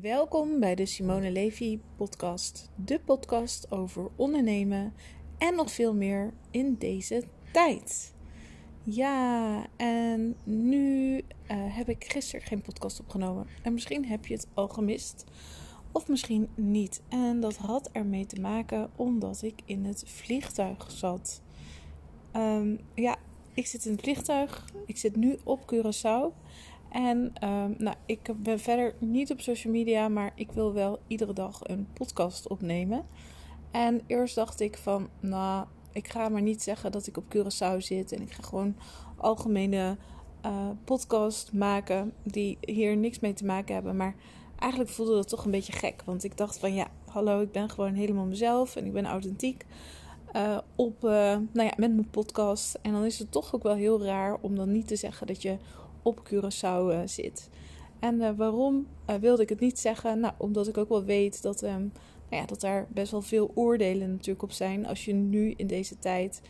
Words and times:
Welkom 0.00 0.60
bij 0.60 0.74
de 0.74 0.86
Simone 0.86 1.30
Levy 1.30 1.78
podcast. 1.96 2.70
De 2.74 3.00
podcast 3.00 3.70
over 3.70 4.10
ondernemen 4.16 4.94
en 5.38 5.54
nog 5.54 5.70
veel 5.70 5.94
meer 5.94 6.32
in 6.50 6.76
deze 6.78 7.24
tijd. 7.52 8.14
Ja, 8.84 9.66
en 9.76 10.36
nu 10.44 11.16
eh, 11.46 11.76
heb 11.76 11.88
ik 11.88 12.04
gisteren 12.04 12.46
geen 12.46 12.62
podcast 12.62 13.00
opgenomen. 13.00 13.46
En 13.62 13.72
misschien 13.72 14.06
heb 14.06 14.26
je 14.26 14.34
het 14.34 14.46
al 14.54 14.68
gemist. 14.68 15.24
Of 15.92 16.08
misschien 16.08 16.48
niet. 16.54 17.02
En 17.08 17.40
dat 17.40 17.56
had 17.56 17.90
ermee 17.92 18.26
te 18.26 18.40
maken 18.40 18.90
omdat 18.96 19.42
ik 19.42 19.60
in 19.64 19.84
het 19.84 20.02
vliegtuig 20.06 20.90
zat. 20.90 21.42
Ehm, 22.32 22.76
ja, 22.94 23.16
ik 23.54 23.66
zit 23.66 23.84
in 23.84 23.92
het 23.92 24.00
vliegtuig. 24.00 24.68
Ik 24.86 24.96
zit 24.96 25.16
nu 25.16 25.38
op 25.44 25.72
Curaçao. 25.74 26.48
En 26.90 27.32
um, 27.44 27.74
nou, 27.78 27.96
ik 28.06 28.30
ben 28.36 28.60
verder 28.60 28.94
niet 28.98 29.30
op 29.30 29.40
social 29.40 29.72
media, 29.72 30.08
maar 30.08 30.32
ik 30.34 30.52
wil 30.52 30.72
wel 30.72 30.98
iedere 31.06 31.32
dag 31.32 31.60
een 31.62 31.88
podcast 31.92 32.48
opnemen. 32.48 33.06
En 33.70 34.00
eerst 34.06 34.34
dacht 34.34 34.60
ik 34.60 34.76
van, 34.76 35.08
nou, 35.20 35.66
ik 35.92 36.08
ga 36.08 36.28
maar 36.28 36.42
niet 36.42 36.62
zeggen 36.62 36.92
dat 36.92 37.06
ik 37.06 37.16
op 37.16 37.24
Curaçao 37.36 37.76
zit. 37.76 38.12
En 38.12 38.22
ik 38.22 38.32
ga 38.32 38.42
gewoon 38.42 38.76
algemene 39.16 39.96
uh, 40.46 40.68
podcast 40.84 41.52
maken 41.52 42.12
die 42.22 42.58
hier 42.60 42.96
niks 42.96 43.20
mee 43.20 43.32
te 43.32 43.44
maken 43.44 43.74
hebben. 43.74 43.96
Maar 43.96 44.14
eigenlijk 44.58 44.90
voelde 44.90 45.14
dat 45.14 45.28
toch 45.28 45.44
een 45.44 45.50
beetje 45.50 45.72
gek. 45.72 46.02
Want 46.04 46.24
ik 46.24 46.36
dacht 46.36 46.58
van, 46.58 46.74
ja, 46.74 46.86
hallo, 47.06 47.40
ik 47.40 47.52
ben 47.52 47.70
gewoon 47.70 47.94
helemaal 47.94 48.26
mezelf 48.26 48.76
en 48.76 48.86
ik 48.86 48.92
ben 48.92 49.06
authentiek. 49.06 49.66
Uh, 50.36 50.58
op, 50.76 51.04
uh, 51.04 51.10
nou 51.52 51.68
ja, 51.68 51.72
met 51.76 51.94
mijn 51.94 52.10
podcast. 52.10 52.78
En 52.82 52.92
dan 52.92 53.04
is 53.04 53.18
het 53.18 53.32
toch 53.32 53.54
ook 53.54 53.62
wel 53.62 53.74
heel 53.74 54.04
raar 54.04 54.38
om 54.40 54.56
dan 54.56 54.72
niet 54.72 54.86
te 54.86 54.96
zeggen 54.96 55.26
dat 55.26 55.42
je 55.42 55.56
op 56.02 56.30
Curaçao 56.32 56.90
uh, 56.90 57.00
zit. 57.04 57.50
En 57.98 58.14
uh, 58.14 58.30
waarom 58.36 58.86
uh, 59.10 59.16
wilde 59.16 59.42
ik 59.42 59.48
het 59.48 59.60
niet 59.60 59.78
zeggen? 59.78 60.20
Nou, 60.20 60.34
omdat 60.38 60.68
ik 60.68 60.78
ook 60.78 60.88
wel 60.88 61.04
weet 61.04 61.42
dat, 61.42 61.62
um, 61.62 61.92
nou 62.28 62.42
ja, 62.42 62.44
dat 62.44 62.60
daar 62.60 62.86
best 62.88 63.10
wel 63.10 63.22
veel 63.22 63.50
oordelen 63.54 64.10
natuurlijk 64.10 64.42
op 64.42 64.52
zijn. 64.52 64.86
Als 64.86 65.04
je 65.04 65.12
nu 65.12 65.54
in 65.56 65.66
deze 65.66 65.98
tijd, 65.98 66.42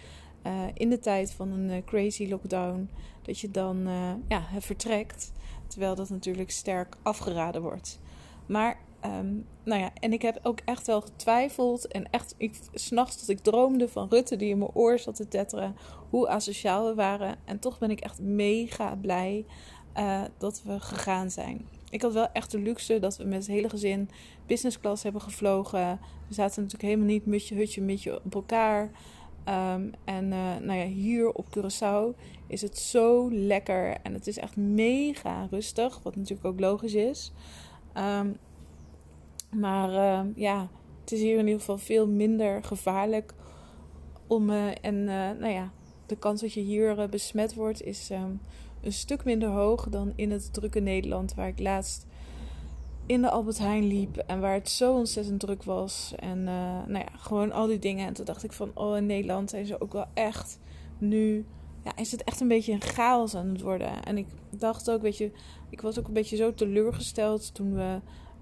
in 0.75 0.91
de 0.91 0.99
tijd 0.99 1.33
van 1.33 1.51
een 1.51 1.85
crazy 1.85 2.29
lockdown, 2.29 2.91
dat 3.23 3.39
je 3.39 3.51
dan 3.51 3.89
ja, 4.29 4.45
vertrekt. 4.59 5.33
Terwijl 5.67 5.95
dat 5.95 6.09
natuurlijk 6.09 6.51
sterk 6.51 6.97
afgeraden 7.03 7.63
wordt. 7.63 8.01
Maar 8.47 8.79
Um, 9.05 9.47
nou 9.65 9.81
ja, 9.81 9.91
en 9.95 10.13
ik 10.13 10.23
heb 10.23 10.39
ook 10.43 10.59
echt 10.65 10.87
wel 10.87 11.01
getwijfeld. 11.01 11.87
En 11.87 12.11
echt, 12.11 12.35
ik, 12.37 12.59
s'nachts 12.73 13.21
dat 13.21 13.29
ik 13.29 13.39
droomde 13.39 13.89
van 13.89 14.09
Rutte 14.09 14.37
die 14.37 14.49
in 14.49 14.59
mijn 14.59 14.71
oor 14.75 14.99
zat 14.99 15.17
te 15.17 15.29
tetteren. 15.29 15.77
Hoe 16.11 16.29
asociaal 16.29 16.87
we 16.87 16.95
waren. 16.95 17.37
En 17.45 17.59
toch 17.59 17.79
ben 17.79 17.91
ik 17.91 18.01
echt 18.01 18.21
mega 18.21 18.97
blij 18.97 19.45
uh, 19.97 20.23
dat 20.39 20.63
we 20.63 20.81
gegaan 20.81 21.31
zijn. 21.31 21.69
Ik 21.91 22.03
had 22.03 22.13
wel 22.13 22.33
echt 22.33 22.51
de 22.51 22.59
luxe 22.59 22.99
dat 22.99 23.17
we 23.17 23.25
met 23.25 23.39
het 23.39 23.47
hele 23.47 23.69
gezin 23.69 24.11
business 24.47 24.81
class 24.81 25.03
hebben 25.03 25.21
gevlogen. 25.21 26.01
We 26.29 26.35
zaten 26.35 26.63
natuurlijk 26.63 26.89
helemaal 26.89 27.13
niet 27.13 27.27
mutje, 27.27 27.55
hutje, 27.55 27.83
mutje 27.83 28.21
op 28.25 28.35
elkaar. 28.35 28.91
Um, 29.49 29.93
en 30.05 30.25
uh, 30.25 30.57
nou 30.57 30.79
ja, 30.79 30.85
hier 30.85 31.31
op 31.33 31.47
Curaçao 31.47 32.21
is 32.47 32.63
het 32.63 32.79
zo 32.79 33.31
lekker. 33.33 33.97
En 34.03 34.13
het 34.13 34.27
is 34.27 34.39
echt 34.39 34.57
mega 34.57 35.47
rustig. 35.51 36.01
Wat 36.03 36.17
natuurlijk 36.17 36.47
ook 36.47 36.61
logisch 36.61 36.95
is. 36.95 37.33
Um, 37.95 38.37
maar 39.51 39.91
uh, 39.91 40.21
ja, 40.35 40.69
het 41.01 41.13
is 41.13 41.21
hier 41.21 41.39
in 41.39 41.45
ieder 41.45 41.61
geval 41.61 41.79
veel 41.79 42.09
minder 42.09 42.65
gevaarlijk 42.65 43.35
om. 44.27 44.51
Uh, 44.51 44.67
en 44.81 44.95
uh, 44.95 45.31
nou 45.39 45.49
ja, 45.49 45.73
de 46.07 46.17
kans 46.17 46.41
dat 46.41 46.53
je 46.53 46.61
hier 46.61 47.09
besmet 47.09 47.55
wordt 47.55 47.83
is 47.83 48.11
um, 48.11 48.41
een 48.83 48.93
stuk 48.93 49.25
minder 49.25 49.49
hoog 49.49 49.89
dan 49.89 50.13
in 50.17 50.31
het 50.31 50.53
drukke 50.53 50.81
Nederland, 50.81 51.35
waar 51.35 51.49
ik 51.49 51.59
laatst 51.59 52.07
in 53.07 53.23
de 53.23 53.31
Albert 53.31 53.59
Heijn 53.59 53.87
liep 53.87 54.17
en 54.17 54.41
waar 54.41 54.55
het 54.55 54.69
zo 54.69 54.95
ontzettend 54.95 55.41
druk 55.41 55.63
was. 55.63 56.13
En 56.17 56.45
nou 56.45 56.99
ja, 56.99 57.09
gewoon 57.17 57.53
al 57.53 57.67
die 57.67 57.79
dingen. 57.79 58.07
En 58.07 58.13
toen 58.13 58.25
dacht 58.25 58.45
ik 58.45 58.53
van, 58.53 58.71
oh, 58.75 58.97
in 58.97 59.07
Nederland 59.07 59.51
zijn 59.51 59.67
ze 59.67 59.81
ook 59.81 59.93
wel 59.93 60.07
echt 60.15 60.59
nu. 60.99 61.47
Ja, 61.85 61.97
is 61.97 62.13
het 62.13 62.25
echt 62.25 62.41
een 62.41 62.49
beetje 62.49 62.73
een 62.73 62.83
chaos 62.83 63.35
aan 63.35 63.49
het 63.49 63.61
worden. 63.61 64.05
En 64.05 64.19
ik 64.19 64.27
dacht 64.51 64.91
ook, 64.91 65.03
weet 65.03 65.17
je, 65.17 65.33
ik 65.71 65.81
was 65.81 65.99
ook 65.99 66.07
een 66.07 66.13
beetje 66.13 66.37
zo 66.37 66.55
teleurgesteld 66.55 67.55
toen 67.55 67.75
we 67.75 68.01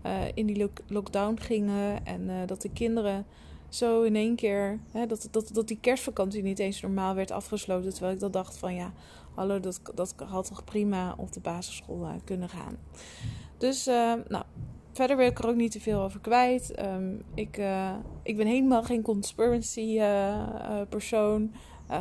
uh, 0.08 0.24
in 0.34 0.46
die 0.46 0.58
lock 0.58 0.78
lockdown 0.86 1.36
gingen. 1.40 2.06
En 2.06 2.22
uh, 2.28 2.34
dat 2.46 2.62
de 2.62 2.70
kinderen 2.70 3.26
zo 3.68 4.02
in 4.02 4.16
één 4.16 4.36
keer. 4.36 4.80
Hè, 4.92 5.06
dat, 5.06 5.28
dat, 5.30 5.50
dat 5.52 5.68
die 5.68 5.78
kerstvakantie 5.80 6.42
niet 6.42 6.58
eens 6.58 6.80
normaal 6.80 7.14
werd 7.14 7.30
afgesloten. 7.30 7.90
Terwijl 7.90 8.14
ik 8.14 8.20
dan 8.20 8.30
dacht 8.30 8.58
van 8.58 8.74
ja, 8.74 8.92
hallo, 9.34 9.60
dat, 9.60 9.80
dat 9.94 10.14
had 10.26 10.46
toch 10.48 10.64
prima 10.64 11.14
op 11.16 11.32
de 11.32 11.40
basisschool 11.40 12.02
uh, 12.02 12.10
kunnen 12.24 12.48
gaan. 12.48 12.76
Dus 13.58 13.84
nou. 14.28 14.44
Verder 14.92 15.16
wil 15.16 15.26
ik 15.26 15.38
er 15.38 15.48
ook 15.48 15.56
niet 15.56 15.72
te 15.72 15.80
veel 15.80 16.00
over 16.00 16.20
kwijt. 16.20 16.80
Um, 16.84 17.22
ik, 17.34 17.60
ik 18.22 18.36
ben 18.36 18.46
helemaal 18.46 18.82
geen 18.82 19.02
conspiracy 19.02 20.00
persoon. 20.88 21.52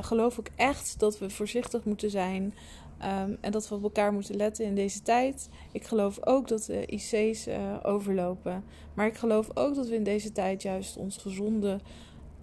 geloof 0.02 0.38
ik 0.38 0.52
echt 0.56 1.00
dat 1.00 1.20
we 1.20 1.30
voorzichtig 1.30 1.84
moeten 1.84 2.10
zijn. 2.10 2.54
Um, 3.02 3.38
en 3.42 3.52
dat 3.52 3.70
we 3.70 3.76
op 3.76 3.84
elkaar 3.84 4.14
moeten 4.14 4.36
letten 4.36 4.66
in 4.66 4.76
deze 4.76 5.02
tijd. 5.02 5.50
Ik 5.72 5.84
geloof 5.84 6.26
ook 6.26 6.48
dat 6.48 6.64
de 6.64 6.86
IC's 6.86 7.48
uh, 7.48 7.78
overlopen. 7.84 8.64
Maar 8.94 9.06
ik 9.08 9.18
geloof 9.18 9.50
ook 9.54 9.76
dat 9.76 9.88
we 9.88 9.96
in 9.96 10.04
deze 10.04 10.32
tijd 10.32 10.62
juist 10.62 10.98
ons 10.98 11.18
gezonde 11.18 11.80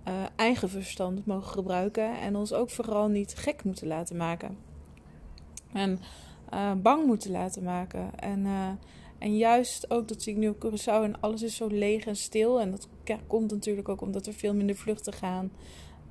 uh, 0.08 0.14
eigen 0.36 0.68
verstand 0.68 1.26
mogen 1.26 1.52
gebruiken. 1.52 2.20
En 2.20 2.36
ons 2.36 2.52
ook 2.52 2.70
vooral 2.70 3.08
niet 3.08 3.34
gek 3.34 3.64
moeten 3.64 3.86
laten 3.86 4.16
maken. 4.16 4.56
En 5.72 6.00
uh, 6.52 6.72
bang 6.82 7.06
moeten 7.06 7.30
laten 7.30 7.62
maken. 7.62 8.18
En, 8.18 8.46
en 9.18 9.36
juist 9.36 9.90
ook, 9.90 10.08
dat 10.08 10.22
zie 10.22 10.32
ik 10.32 10.38
nu 10.38 10.48
op 10.48 10.66
Curaçao 10.66 11.02
en 11.02 11.20
alles 11.20 11.42
is 11.42 11.56
zo 11.56 11.66
leeg 11.66 12.06
en 12.06 12.16
stil. 12.16 12.60
En 12.60 12.70
dat 12.70 12.88
komt 13.26 13.50
natuurlijk 13.50 13.88
ook 13.88 14.00
omdat 14.00 14.26
er 14.26 14.32
veel 14.32 14.54
minder 14.54 14.76
vluchten 14.76 15.12
gaan. 15.12 15.50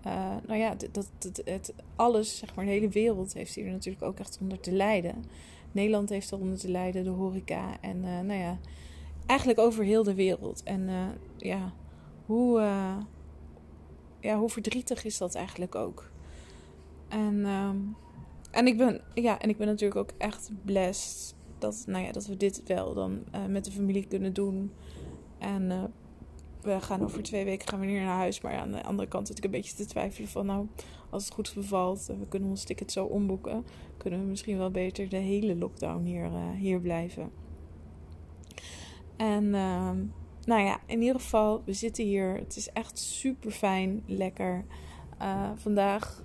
Uh, 0.08 0.36
nou 0.48 0.60
ja, 0.60 0.76
dat, 0.92 1.10
dat, 1.18 1.42
het, 1.46 1.74
alles, 1.96 2.38
zeg 2.38 2.56
maar, 2.56 2.66
de 2.66 2.72
hele 2.72 2.90
wereld 2.90 3.34
heeft 3.34 3.56
hier 3.56 3.72
natuurlijk 3.72 4.04
ook 4.04 4.20
echt 4.20 4.38
onder 4.42 4.60
te 4.60 4.72
lijden. 4.72 5.26
Nederland 5.72 6.10
heeft 6.10 6.32
eronder 6.32 6.58
te 6.58 6.70
lijden, 6.70 7.04
de 7.04 7.10
horeca. 7.10 7.82
En 7.82 7.98
uh, 7.98 8.20
nou 8.20 8.40
ja, 8.40 8.60
eigenlijk 9.26 9.60
over 9.60 9.84
heel 9.84 10.04
de 10.04 10.14
wereld. 10.14 10.64
En 10.64 10.82
uh, 10.82 11.08
ja, 11.38 11.74
hoe, 12.26 12.60
ja, 14.20 14.38
hoe 14.38 14.50
verdrietig 14.50 15.04
is 15.04 15.18
dat 15.18 15.36
eigenlijk 15.36 15.76
ook? 15.76 16.12
En, 17.08 17.46
um, 17.46 17.96
en, 18.52 18.68
ik 18.68 18.78
ben, 18.78 19.02
ja, 19.14 19.40
en 19.40 19.50
ik 19.50 19.58
ben 19.58 19.68
natuurlijk 19.68 20.00
ook 20.00 20.12
echt 20.18 20.52
blessed 20.66 21.36
dat, 21.58 21.84
nou 21.88 22.06
ja, 22.06 22.12
dat 22.12 22.26
we 22.26 22.38
dit 22.38 22.64
wel 22.66 22.94
dan 22.94 23.24
met 23.50 23.66
de 23.66 23.72
familie 23.72 24.08
kunnen 24.08 24.34
doen. 24.34 24.72
En 25.38 25.94
we 26.64 26.82
gaan 26.82 27.04
over 27.04 27.24
twee 27.24 27.46
weken 27.46 27.68
gaan 27.68 27.80
we 27.80 27.86
weer 27.86 28.02
naar 28.02 28.18
huis. 28.18 28.42
Maar 28.42 28.58
aan 28.58 28.72
de 28.72 28.84
andere 28.84 29.08
kant 29.08 29.28
zit 29.28 29.38
ik 29.38 29.44
een 29.44 29.52
beetje 29.52 29.76
te 29.76 29.86
twijfelen 29.86 30.30
van 30.30 30.46
nou, 30.46 30.68
als 31.10 31.26
het 31.26 31.34
goed 31.34 31.52
bevalt 31.56 32.10
en 32.10 32.20
we 32.20 32.28
kunnen 32.28 32.50
ons 32.50 32.64
ticket 32.64 32.92
zo 32.92 33.06
omboeken, 33.06 33.66
kunnen 33.98 34.20
we 34.20 34.26
misschien 34.26 34.58
wel 34.58 34.72
beter 34.72 35.10
de 35.10 35.18
hele 35.18 35.56
lockdown 35.56 36.04
hier, 36.04 36.26
uh, 36.26 36.50
hier 36.58 36.80
blijven. 36.80 37.32
En 39.18 39.44
uh, 39.44 39.92
nou 40.46 40.62
ja, 40.62 40.80
in 40.86 41.02
ieder 41.02 41.22
geval, 41.22 41.62
we 41.66 41.74
zitten 41.74 42.04
hier. 42.04 42.36
Het 42.36 42.56
is 42.56 42.70
echt 42.70 42.98
super 42.98 43.52
fijn, 43.52 44.04
lekker. 44.06 44.66
Uh, 45.22 45.50
vandaag 45.56 46.24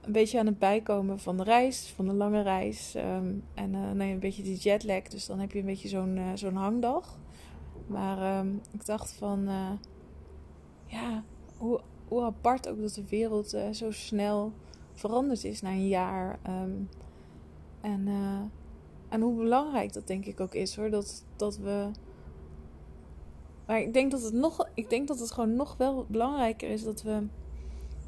een 0.00 0.12
beetje 0.12 0.38
aan 0.38 0.46
het 0.46 0.58
bijkomen 0.58 1.18
van 1.18 1.36
de 1.36 1.42
reis, 1.42 1.92
van 1.96 2.06
de 2.06 2.14
lange 2.14 2.42
reis. 2.42 2.94
Um, 2.96 3.44
en 3.54 3.70
ja, 3.72 3.90
een 3.90 4.18
beetje 4.18 4.42
die 4.42 4.56
jetlag. 4.56 5.02
Dus 5.02 5.26
dan 5.26 5.38
heb 5.38 5.52
je 5.52 5.58
een 5.58 5.64
beetje 5.64 5.88
zo'n 5.88 6.20
zo'n 6.34 6.54
hangdag. 6.54 7.18
Maar 7.90 8.38
um, 8.38 8.60
ik 8.70 8.86
dacht 8.86 9.12
van, 9.12 9.48
uh, 9.48 9.70
ja, 10.84 11.22
hoe, 11.56 11.80
hoe 12.08 12.22
apart 12.22 12.68
ook 12.68 12.80
dat 12.80 12.94
de 12.94 13.08
wereld 13.08 13.54
uh, 13.54 13.70
zo 13.70 13.90
snel 13.90 14.52
veranderd 14.94 15.44
is 15.44 15.60
na 15.60 15.70
een 15.70 15.88
jaar. 15.88 16.38
Um, 16.48 16.88
en, 17.80 18.06
uh, 18.06 18.40
en 19.08 19.20
hoe 19.20 19.36
belangrijk 19.36 19.92
dat 19.92 20.06
denk 20.06 20.24
ik 20.24 20.40
ook 20.40 20.54
is 20.54 20.76
hoor. 20.76 20.90
Dat, 20.90 21.24
dat 21.36 21.56
we. 21.56 21.90
Maar 23.66 23.80
ik 23.80 23.92
denk 23.92 24.10
dat 24.10 24.22
het 24.22 24.34
nog. 24.34 24.68
Ik 24.74 24.90
denk 24.90 25.08
dat 25.08 25.18
het 25.18 25.30
gewoon 25.30 25.56
nog 25.56 25.76
wel 25.76 26.06
belangrijker 26.08 26.70
is 26.70 26.84
dat 26.84 27.02
we. 27.02 27.26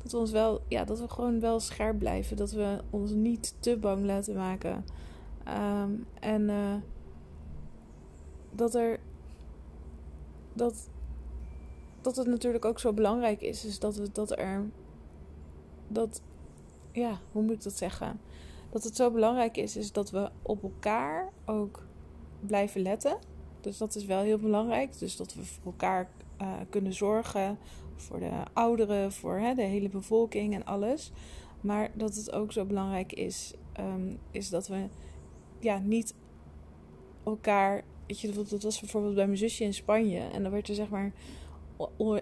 Dat 0.02 0.12
we 0.12 0.18
ons 0.18 0.30
wel. 0.30 0.60
Ja, 0.68 0.84
dat 0.84 1.00
we 1.00 1.08
gewoon 1.08 1.40
wel 1.40 1.60
scherp 1.60 1.98
blijven. 1.98 2.36
Dat 2.36 2.52
we 2.52 2.80
ons 2.90 3.10
niet 3.10 3.54
te 3.58 3.76
bang 3.76 4.04
laten 4.04 4.34
maken. 4.34 4.84
Um, 5.82 6.06
en 6.20 6.50
dat 8.50 8.74
er 8.74 9.00
dat, 10.52 10.88
dat 12.00 12.16
het 12.16 12.26
natuurlijk 12.26 12.64
ook 12.64 12.78
zo 12.78 12.92
belangrijk 12.92 13.40
is. 13.40 13.64
is 13.64 13.78
dat, 13.78 13.96
we, 13.96 14.12
dat 14.12 14.38
er. 14.38 14.70
Dat. 15.88 16.22
Ja, 16.92 17.18
hoe 17.32 17.42
moet 17.42 17.52
ik 17.52 17.62
dat 17.62 17.76
zeggen? 17.76 18.20
Dat 18.70 18.84
het 18.84 18.96
zo 18.96 19.10
belangrijk 19.10 19.56
is, 19.56 19.76
is 19.76 19.92
dat 19.92 20.10
we 20.10 20.30
op 20.42 20.62
elkaar 20.62 21.32
ook 21.44 21.86
blijven 22.40 22.80
letten. 22.80 23.18
Dus 23.60 23.78
dat 23.78 23.94
is 23.94 24.04
wel 24.04 24.20
heel 24.20 24.38
belangrijk. 24.38 24.98
Dus 24.98 25.16
dat 25.16 25.34
we 25.34 25.44
voor 25.44 25.72
elkaar 25.72 26.10
uh, 26.40 26.52
kunnen 26.70 26.92
zorgen. 26.92 27.58
Voor 27.96 28.18
de 28.18 28.30
ouderen, 28.52 29.12
voor 29.12 29.38
hè, 29.38 29.54
de 29.54 29.62
hele 29.62 29.88
bevolking 29.88 30.54
en 30.54 30.64
alles. 30.64 31.12
Maar 31.60 31.90
dat 31.94 32.14
het 32.14 32.32
ook 32.32 32.52
zo 32.52 32.64
belangrijk 32.64 33.12
is, 33.12 33.54
um, 33.80 34.18
is 34.30 34.48
dat 34.48 34.68
we 34.68 34.86
ja, 35.58 35.78
niet 35.78 36.14
elkaar 37.24 37.84
weet 38.06 38.20
je, 38.20 38.32
dat 38.32 38.62
was 38.62 38.80
bijvoorbeeld 38.80 39.14
bij 39.14 39.26
mijn 39.26 39.38
zusje 39.38 39.64
in 39.64 39.74
Spanje. 39.74 40.20
En 40.20 40.42
dan 40.42 40.52
werd 40.52 40.68
er 40.68 40.74
zeg 40.74 40.88
maar 40.88 41.12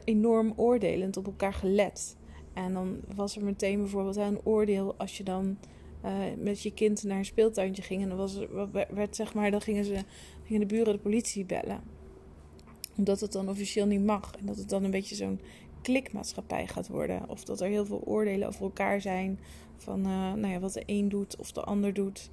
enorm 0.05 0.53
oordelend 0.57 1.17
op 1.17 1.27
elkaar 1.27 1.55
gelet. 1.55 2.17
En 2.53 2.73
dan 2.73 3.01
was 3.15 3.37
er 3.37 3.45
meteen 3.45 3.79
bijvoorbeeld 3.79 4.17
een 4.17 4.45
oordeel 4.45 4.95
als 4.97 5.17
je 5.17 5.25
dan 5.25 5.59
uh, 6.05 6.13
met 6.39 6.63
je 6.63 6.73
kind 6.73 7.03
naar 7.03 7.19
een 7.19 7.25
speeltuintje 7.25 7.83
ging. 7.83 8.03
En 8.03 8.09
dan 8.09 8.19
was 8.19 8.35
er, 8.35 8.71
werd, 8.91 9.17
zeg 9.17 9.35
maar, 9.35 9.51
dan 9.51 9.61
gingen, 9.61 9.85
ze, 9.85 10.05
gingen 10.45 10.61
de 10.69 10.75
buren 10.75 10.93
de 10.93 10.99
politie 10.99 11.45
bellen. 11.45 11.81
Omdat 12.97 13.21
het 13.21 13.33
dan 13.33 13.49
officieel 13.49 13.87
niet 13.87 14.05
mag. 14.05 14.35
En 14.39 14.47
dat 14.47 14.57
het 14.57 14.69
dan 14.69 14.85
een 14.85 14.91
beetje 14.91 15.15
zo'n 15.15 15.41
klikmaatschappij 15.83 16.67
gaat 16.67 16.89
worden. 16.89 17.29
Of 17.29 17.45
dat 17.45 17.61
er 17.61 17.69
heel 17.69 17.87
veel 17.87 18.03
oordelen 18.05 18.49
over 18.49 18.63
elkaar 18.63 19.01
zijn. 19.01 19.39
Van 19.77 19.99
uh, 19.99 20.33
nou 20.33 20.49
ja, 20.49 20.59
wat 20.59 20.73
de 20.73 20.83
een 20.87 21.09
doet 21.09 21.37
of 21.37 21.53
de 21.53 21.63
ander 21.63 21.95
doet. 21.95 22.31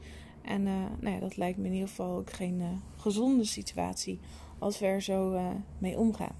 En 0.48 0.62
uh, 0.66 0.74
nou 1.00 1.16
ja, 1.16 1.20
dat 1.20 1.38
lijkt 1.38 1.58
me 1.58 1.66
in 1.66 1.74
ieder 1.74 1.88
geval 1.88 2.18
ook 2.18 2.32
geen 2.32 2.82
gezonde 2.96 3.44
situatie 3.44 4.20
als 4.60 4.80
we 4.80 4.86
er 4.86 5.02
zo 5.02 5.40
mee 5.78 5.98
omgaan. 5.98 6.36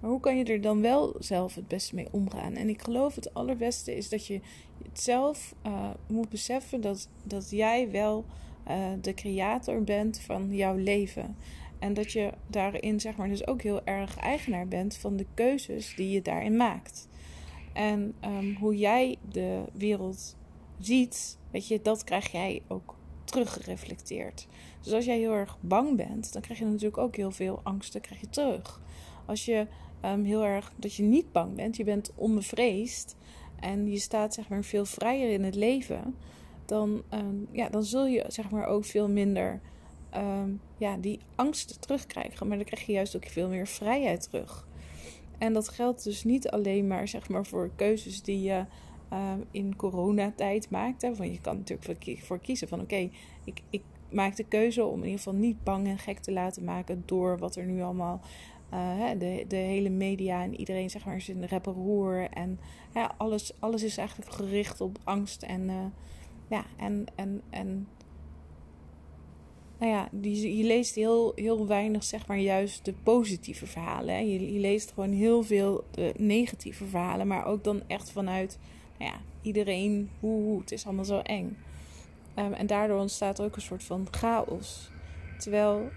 Maar 0.00 0.10
hoe 0.10 0.20
kan 0.20 0.36
je 0.36 0.44
er 0.44 0.60
dan 0.60 0.80
wel 0.80 1.14
zelf 1.18 1.54
het 1.54 1.68
beste 1.68 1.94
mee 1.94 2.08
omgaan? 2.10 2.54
En 2.54 2.68
ik 2.68 2.82
geloof 2.82 3.14
het 3.14 3.34
allerbeste 3.34 3.96
is 3.96 4.08
dat 4.08 4.26
je 4.26 4.40
het 4.82 5.00
zelf 5.00 5.54
moet 6.08 6.28
beseffen 6.28 6.80
dat, 6.80 7.08
dat 7.24 7.50
jij 7.50 7.90
wel 7.90 8.24
de 9.00 9.14
creator 9.14 9.82
bent 9.82 10.20
van 10.20 10.54
jouw 10.54 10.76
leven. 10.76 11.36
En 11.78 11.94
dat 11.94 12.12
je 12.12 12.32
daarin, 12.46 13.00
zeg 13.00 13.16
maar, 13.16 13.28
dus 13.28 13.46
ook 13.46 13.62
heel 13.62 13.84
erg 13.84 14.16
eigenaar 14.16 14.68
bent 14.68 14.96
van 14.96 15.16
de 15.16 15.26
keuzes 15.34 15.94
die 15.96 16.10
je 16.10 16.22
daarin 16.22 16.56
maakt. 16.56 17.08
En 17.72 18.14
um, 18.24 18.56
hoe 18.56 18.76
jij 18.76 19.16
de 19.28 19.64
wereld 19.72 20.36
ziet, 20.78 21.38
weet 21.50 21.68
je, 21.68 21.80
dat 21.82 22.04
krijg 22.04 22.32
jij 22.32 22.62
ook 22.68 22.96
teruggereflecteerd. 23.34 24.46
Dus 24.80 24.92
als 24.92 25.04
jij 25.04 25.18
heel 25.18 25.32
erg 25.32 25.56
bang 25.60 25.96
bent, 25.96 26.32
dan 26.32 26.42
krijg 26.42 26.58
je 26.58 26.64
natuurlijk 26.64 26.98
ook 26.98 27.16
heel 27.16 27.30
veel 27.30 27.60
angsten 27.62 28.00
krijg 28.00 28.20
je 28.20 28.28
terug. 28.28 28.80
Als 29.26 29.44
je 29.44 29.66
um, 30.04 30.24
heel 30.24 30.44
erg 30.44 30.72
dat 30.76 30.94
je 30.94 31.02
niet 31.02 31.32
bang 31.32 31.54
bent, 31.54 31.76
je 31.76 31.84
bent 31.84 32.12
onbevreesd 32.14 33.16
en 33.60 33.90
je 33.90 33.98
staat 33.98 34.34
zeg 34.34 34.48
maar 34.48 34.64
veel 34.64 34.84
vrijer 34.84 35.30
in 35.30 35.44
het 35.44 35.54
leven, 35.54 36.14
dan, 36.66 37.02
um, 37.14 37.48
ja, 37.50 37.68
dan 37.68 37.84
zul 37.84 38.06
je 38.06 38.24
zeg 38.28 38.50
maar 38.50 38.66
ook 38.66 38.84
veel 38.84 39.08
minder 39.08 39.60
um, 40.16 40.60
ja, 40.78 40.96
die 40.96 41.18
angsten 41.34 41.80
terugkrijgen. 41.80 42.48
Maar 42.48 42.56
dan 42.56 42.66
krijg 42.66 42.86
je 42.86 42.92
juist 42.92 43.16
ook 43.16 43.26
veel 43.26 43.48
meer 43.48 43.66
vrijheid 43.66 44.22
terug. 44.30 44.66
En 45.38 45.52
dat 45.52 45.68
geldt 45.68 46.04
dus 46.04 46.24
niet 46.24 46.48
alleen 46.50 46.86
maar, 46.86 47.08
zeg 47.08 47.28
maar 47.28 47.46
voor 47.46 47.70
keuzes 47.76 48.22
die 48.22 48.42
je 48.42 48.64
in 49.50 49.76
coronatijd 49.76 50.70
maakt. 50.70 51.02
Hè. 51.02 51.14
Want 51.14 51.32
je 51.32 51.40
kan 51.40 51.56
natuurlijk 51.56 52.20
voor 52.22 52.38
kiezen 52.38 52.68
van 52.68 52.80
oké, 52.80 53.10
ik, 53.44 53.62
ik 53.70 53.82
maak 54.10 54.36
de 54.36 54.44
keuze 54.44 54.84
om 54.84 54.98
in 54.98 55.04
ieder 55.04 55.18
geval 55.18 55.34
niet 55.34 55.64
bang 55.64 55.86
en 55.86 55.98
gek 55.98 56.18
te 56.18 56.32
laten 56.32 56.64
maken 56.64 57.02
door 57.06 57.38
wat 57.38 57.56
er 57.56 57.64
nu 57.64 57.82
allemaal 57.82 58.20
uh, 58.74 59.10
de, 59.18 59.44
de 59.48 59.56
hele 59.56 59.90
media 59.90 60.42
en 60.42 60.58
iedereen 60.58 60.90
zeg 60.90 61.04
maar 61.04 61.16
is 61.16 61.28
in 61.28 61.44
rapperoer. 61.44 62.28
En 62.30 62.60
ja, 62.94 63.14
alles, 63.16 63.52
alles 63.58 63.82
is 63.82 63.96
eigenlijk 63.96 64.32
gericht 64.32 64.80
op 64.80 64.98
angst 65.04 65.42
en 65.42 65.68
uh, 65.68 65.84
ja, 66.48 66.64
en, 66.76 67.04
en, 67.14 67.42
en 67.50 67.88
nou 69.78 69.92
ja, 69.92 70.08
je 70.30 70.64
leest 70.64 70.94
heel, 70.94 71.32
heel 71.34 71.66
weinig, 71.66 72.04
zeg 72.04 72.26
maar, 72.26 72.38
juist 72.38 72.84
de 72.84 72.94
positieve 73.02 73.66
verhalen. 73.66 74.14
Hè. 74.14 74.20
Je, 74.20 74.52
je, 74.52 74.58
leest 74.58 74.92
gewoon 74.92 75.12
heel 75.12 75.42
veel 75.42 75.84
de 75.90 76.14
negatieve 76.16 76.84
verhalen, 76.84 77.26
maar 77.26 77.46
ook 77.46 77.64
dan 77.64 77.82
echt 77.86 78.10
vanuit, 78.10 78.58
ja, 79.04 79.20
iedereen, 79.42 80.10
hoe, 80.20 80.42
hoe 80.42 80.60
het 80.60 80.72
is 80.72 80.84
allemaal 80.84 81.04
zo 81.04 81.18
eng. 81.18 81.56
Um, 82.38 82.52
en 82.52 82.66
daardoor 82.66 83.00
ontstaat 83.00 83.40
ook 83.40 83.56
een 83.56 83.62
soort 83.62 83.84
van 83.84 84.06
chaos. 84.10 84.90
Terwijl 85.38 85.90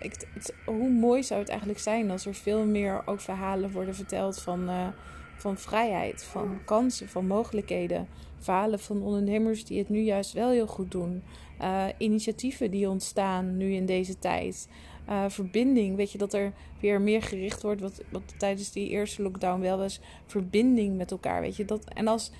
ik, 0.00 0.26
hoe 0.64 0.90
mooi 0.90 1.22
zou 1.22 1.40
het 1.40 1.48
eigenlijk 1.48 1.80
zijn 1.80 2.10
als 2.10 2.26
er 2.26 2.34
veel 2.34 2.64
meer 2.64 3.02
ook 3.06 3.20
verhalen 3.20 3.72
worden 3.72 3.94
verteld 3.94 4.40
van, 4.40 4.70
uh, 4.70 4.88
van 5.36 5.58
vrijheid, 5.58 6.24
van 6.24 6.58
kansen, 6.64 7.08
van 7.08 7.26
mogelijkheden. 7.26 8.08
Verhalen 8.38 8.80
van 8.80 9.02
ondernemers 9.02 9.64
die 9.64 9.78
het 9.78 9.88
nu 9.88 10.00
juist 10.00 10.32
wel 10.32 10.50
heel 10.50 10.66
goed 10.66 10.90
doen. 10.90 11.22
Uh, 11.60 11.84
initiatieven 11.98 12.70
die 12.70 12.88
ontstaan 12.88 13.56
nu 13.56 13.72
in 13.72 13.86
deze 13.86 14.18
tijd. 14.18 14.68
Uh, 15.08 15.24
verbinding, 15.28 15.96
weet 15.96 16.12
je, 16.12 16.18
dat 16.18 16.32
er 16.34 16.52
weer 16.80 17.00
meer 17.00 17.22
gericht 17.22 17.62
wordt, 17.62 17.80
wat, 17.80 18.02
wat 18.10 18.22
tijdens 18.38 18.72
die 18.72 18.88
eerste 18.88 19.22
lockdown 19.22 19.60
wel 19.60 19.78
was, 19.78 20.00
verbinding 20.26 20.96
met 20.96 21.10
elkaar, 21.10 21.40
weet 21.40 21.56
je. 21.56 21.64
Dat, 21.64 21.84
en 21.94 22.08
als 22.08 22.30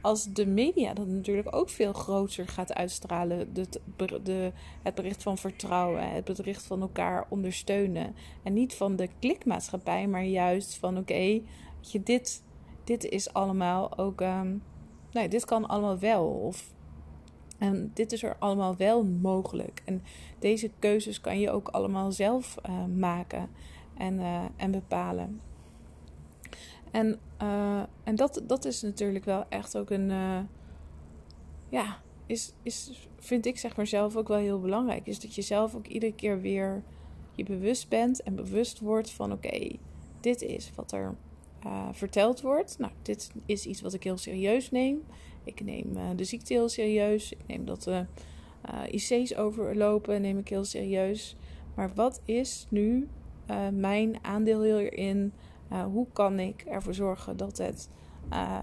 als 0.00 0.32
de 0.32 0.46
media 0.46 0.94
dat 0.94 1.06
natuurlijk 1.06 1.56
ook 1.56 1.68
veel 1.68 1.92
groter 1.92 2.48
gaat 2.48 2.74
uitstralen. 2.74 3.54
De, 3.54 3.66
de, 4.22 4.52
het 4.82 4.94
bericht 4.94 5.22
van 5.22 5.38
vertrouwen, 5.38 6.10
het 6.10 6.24
bericht 6.24 6.66
van 6.66 6.80
elkaar 6.80 7.26
ondersteunen. 7.28 8.14
En 8.42 8.52
niet 8.52 8.74
van 8.74 8.96
de 8.96 9.08
klikmaatschappij, 9.18 10.06
maar 10.06 10.24
juist 10.24 10.76
van 10.76 10.98
oké, 10.98 11.12
okay, 11.12 11.42
dit, 12.04 12.42
dit 12.84 13.04
is 13.04 13.32
allemaal 13.32 13.98
ook. 13.98 14.20
Um, 14.20 14.62
nee, 15.12 15.28
dit 15.28 15.44
kan 15.44 15.66
allemaal 15.66 15.98
wel. 15.98 16.24
Of 16.24 16.72
en 17.60 17.90
dit 17.94 18.12
is 18.12 18.22
er 18.22 18.36
allemaal 18.38 18.76
wel 18.76 19.04
mogelijk. 19.04 19.82
En 19.84 20.02
deze 20.38 20.70
keuzes 20.78 21.20
kan 21.20 21.40
je 21.40 21.50
ook 21.50 21.68
allemaal 21.68 22.12
zelf 22.12 22.56
uh, 22.68 22.84
maken 22.84 23.48
en, 23.96 24.14
uh, 24.14 24.44
en 24.56 24.70
bepalen. 24.70 25.40
En, 26.90 27.18
uh, 27.42 27.82
en 28.04 28.14
dat, 28.14 28.42
dat 28.46 28.64
is 28.64 28.82
natuurlijk 28.82 29.24
wel 29.24 29.44
echt 29.48 29.76
ook 29.76 29.90
een. 29.90 30.08
Ja, 31.68 31.98
is, 32.26 32.52
is, 32.62 33.08
vind 33.18 33.46
ik 33.46 33.58
zeg 33.58 33.76
maar 33.76 33.86
zelf 33.86 34.16
ook 34.16 34.28
wel 34.28 34.38
heel 34.38 34.60
belangrijk. 34.60 35.06
Is 35.06 35.20
dat 35.20 35.34
je 35.34 35.42
zelf 35.42 35.74
ook 35.74 35.86
iedere 35.86 36.14
keer 36.14 36.40
weer 36.40 36.82
je 37.34 37.44
bewust 37.44 37.88
bent 37.88 38.22
en 38.22 38.34
bewust 38.34 38.78
wordt 38.78 39.10
van: 39.10 39.32
oké, 39.32 39.70
dit 40.20 40.42
is 40.42 40.70
wat 40.74 40.92
er 40.92 41.14
verteld 41.92 42.40
wordt. 42.40 42.78
Nou, 42.78 42.92
dit 43.02 43.30
is 43.46 43.66
iets 43.66 43.80
wat 43.80 43.94
ik 43.94 44.04
heel 44.04 44.18
serieus 44.18 44.70
neem. 44.70 45.02
Ik 45.50 45.64
neem 45.64 46.16
de 46.16 46.24
ziekte 46.24 46.52
heel 46.52 46.68
serieus. 46.68 47.32
Ik 47.32 47.46
neem 47.46 47.64
dat 47.64 47.82
de 47.82 48.06
IC's 48.90 49.34
overlopen, 49.34 50.20
neem 50.20 50.38
ik 50.38 50.48
heel 50.48 50.64
serieus. 50.64 51.36
Maar 51.74 51.90
wat 51.94 52.20
is 52.24 52.66
nu 52.68 53.08
mijn 53.72 54.24
aandeel 54.24 54.62
hierin? 54.62 55.32
Hoe 55.92 56.06
kan 56.12 56.38
ik 56.38 56.62
ervoor 56.62 56.94
zorgen 56.94 57.36
dat 57.36 57.58
het 57.58 57.90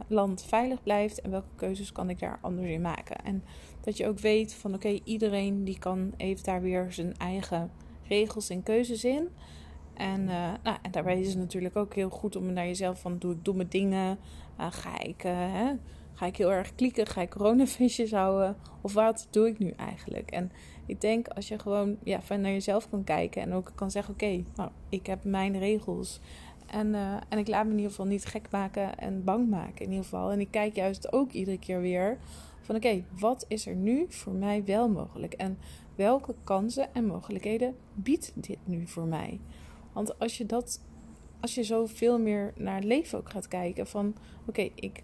land 0.07 0.43
veilig 0.43 0.83
blijft 0.83 1.21
en 1.21 1.31
welke 1.31 1.55
keuzes 1.55 1.91
kan 1.91 2.09
ik 2.09 2.19
daar 2.19 2.39
anders 2.41 2.69
in 2.69 2.81
maken? 2.81 3.17
En 3.23 3.43
dat 3.81 3.97
je 3.97 4.07
ook 4.07 4.19
weet 4.19 4.53
van 4.53 4.73
oké, 4.73 4.99
iedereen 5.03 5.63
die 5.63 5.79
kan, 5.79 6.13
heeft 6.17 6.45
daar 6.45 6.61
weer 6.61 6.91
zijn 6.91 7.17
eigen 7.17 7.71
regels 8.07 8.49
en 8.49 8.63
keuzes 8.63 9.03
in. 9.03 9.29
En, 9.93 10.23
nou, 10.23 10.77
en 10.81 10.91
daarbij 10.91 11.19
is 11.19 11.27
het 11.27 11.37
natuurlijk 11.37 11.75
ook 11.75 11.93
heel 11.93 12.09
goed 12.09 12.35
om 12.35 12.53
naar 12.53 12.65
jezelf 12.65 12.99
van 12.99 13.17
doe 13.17 13.33
ik 13.33 13.45
domme 13.45 13.67
dingen? 13.67 14.17
ga, 14.57 14.99
ik, 14.99 15.21
hè, 15.21 15.73
ga 16.17 16.25
ik 16.25 16.37
heel 16.37 16.51
erg 16.51 16.75
klikken? 16.75 17.07
Ga 17.07 17.21
ik 17.21 17.29
coronafeestjes 17.29 18.11
houden? 18.11 18.57
Of 18.81 18.93
wat 18.93 19.27
doe 19.29 19.47
ik 19.47 19.59
nu 19.59 19.69
eigenlijk? 19.69 20.31
En 20.31 20.51
ik 20.85 21.01
denk 21.01 21.27
als 21.27 21.47
je 21.47 21.59
gewoon 21.59 21.97
ja, 22.03 22.21
van 22.21 22.41
naar 22.41 22.51
jezelf 22.51 22.89
kan 22.89 23.03
kijken 23.03 23.41
en 23.41 23.53
ook 23.53 23.71
kan 23.75 23.91
zeggen: 23.91 24.13
Oké, 24.13 24.43
nou, 24.55 24.69
ik 24.89 25.05
heb 25.05 25.23
mijn 25.23 25.59
regels. 25.59 26.19
En, 26.67 26.87
uh, 26.87 27.13
en 27.29 27.37
ik 27.37 27.47
laat 27.47 27.63
me 27.63 27.69
in 27.69 27.75
ieder 27.75 27.91
geval 27.91 28.05
niet 28.05 28.25
gek 28.25 28.47
maken 28.51 28.97
en 28.97 29.23
bang 29.23 29.49
maken 29.49 29.85
in 29.85 29.89
ieder 29.89 30.03
geval. 30.03 30.31
En 30.31 30.39
ik 30.39 30.51
kijk 30.51 30.75
juist 30.75 31.13
ook 31.13 31.31
iedere 31.31 31.59
keer 31.59 31.81
weer 31.81 32.17
van 32.61 32.75
oké, 32.75 33.03
wat 33.19 33.45
is 33.47 33.67
er 33.67 33.75
nu 33.75 34.05
voor 34.09 34.33
mij 34.33 34.63
wel 34.65 34.89
mogelijk? 34.89 35.33
En 35.33 35.57
welke 35.95 36.35
kansen 36.43 36.93
en 36.93 37.05
mogelijkheden 37.05 37.75
biedt 37.93 38.31
dit 38.35 38.57
nu 38.63 38.87
voor 38.87 39.05
mij? 39.05 39.39
Want 39.93 40.19
als 40.19 40.37
je 40.37 40.45
dat, 40.45 40.81
als 41.39 41.55
je 41.55 41.63
zo 41.63 41.85
veel 41.85 42.19
meer 42.19 42.53
naar 42.55 42.75
het 42.75 42.83
leven 42.83 43.17
ook 43.17 43.29
gaat 43.29 43.47
kijken 43.47 43.87
van 43.87 44.15
oké, 44.45 44.69
ik, 44.75 45.03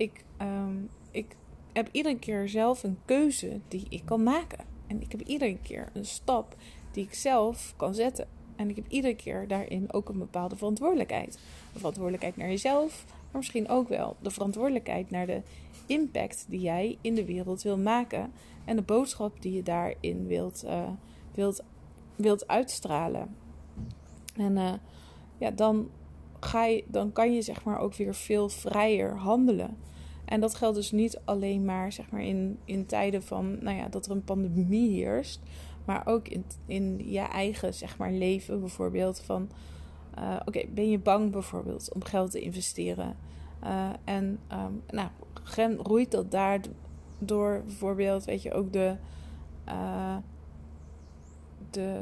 ik, 0.00 0.24
um, 0.42 0.90
ik 1.10 1.36
heb 1.72 1.88
iedere 1.92 2.18
keer 2.18 2.48
zelf 2.48 2.82
een 2.82 2.98
keuze 3.04 3.60
die 3.68 3.86
ik 3.88 4.02
kan 4.04 4.22
maken. 4.22 4.64
En 4.86 5.00
ik 5.00 5.12
heb 5.12 5.20
iedere 5.20 5.58
keer 5.62 5.88
een 5.92 6.04
stap 6.04 6.56
die 6.90 7.04
ik 7.04 7.14
zelf 7.14 7.74
kan 7.76 7.94
zetten. 7.94 8.28
En 8.56 8.68
ik 8.68 8.76
heb 8.76 8.84
iedere 8.88 9.14
keer 9.14 9.48
daarin 9.48 9.92
ook 9.92 10.08
een 10.08 10.18
bepaalde 10.18 10.56
verantwoordelijkheid. 10.56 11.38
De 11.72 11.78
verantwoordelijkheid 11.78 12.36
naar 12.36 12.48
jezelf, 12.48 13.04
maar 13.08 13.40
misschien 13.40 13.68
ook 13.68 13.88
wel 13.88 14.16
de 14.20 14.30
verantwoordelijkheid 14.30 15.10
naar 15.10 15.26
de 15.26 15.42
impact 15.86 16.44
die 16.48 16.60
jij 16.60 16.98
in 17.00 17.14
de 17.14 17.24
wereld 17.24 17.62
wil 17.62 17.78
maken. 17.78 18.32
En 18.64 18.76
de 18.76 18.82
boodschap 18.82 19.42
die 19.42 19.52
je 19.52 19.62
daarin 19.62 20.26
wilt, 20.26 20.64
uh, 20.64 20.88
wilt, 21.34 21.62
wilt 22.16 22.48
uitstralen. 22.48 23.36
En 24.36 24.56
uh, 24.56 24.72
ja, 25.38 25.50
dan, 25.50 25.90
ga 26.40 26.64
je, 26.64 26.84
dan 26.86 27.12
kan 27.12 27.34
je 27.34 27.42
zeg 27.42 27.64
maar 27.64 27.78
ook 27.78 27.94
weer 27.94 28.14
veel 28.14 28.48
vrijer 28.48 29.16
handelen. 29.16 29.76
En 30.30 30.40
dat 30.40 30.54
geldt 30.54 30.76
dus 30.76 30.90
niet 30.90 31.20
alleen 31.24 31.64
maar, 31.64 31.92
zeg 31.92 32.10
maar 32.10 32.22
in, 32.22 32.58
in 32.64 32.86
tijden 32.86 33.22
van 33.22 33.58
nou 33.62 33.76
ja, 33.76 33.88
dat 33.88 34.06
er 34.06 34.12
een 34.12 34.24
pandemie 34.24 34.90
heerst 34.90 35.40
maar 35.84 36.06
ook 36.06 36.28
in, 36.28 36.44
in 36.66 37.10
je 37.10 37.20
eigen 37.20 37.74
zeg 37.74 37.98
maar, 37.98 38.12
leven 38.12 38.60
bijvoorbeeld. 38.60 39.20
Van 39.20 39.50
uh, 40.18 40.36
oké, 40.44 40.62
ben 40.74 40.90
je 40.90 40.98
bang 40.98 41.30
bijvoorbeeld 41.30 41.92
om 41.94 42.04
geld 42.04 42.30
te 42.30 42.40
investeren? 42.40 43.16
Uh, 43.64 43.90
en 44.04 44.38
um, 44.52 44.82
nou, 44.90 45.08
roeit 45.82 46.10
dat 46.10 46.30
daardoor 46.30 47.62
bijvoorbeeld, 47.66 48.24
weet 48.24 48.42
je, 48.42 48.52
ook 48.52 48.72
de, 48.72 48.96
uh, 49.68 50.16
de 51.70 52.00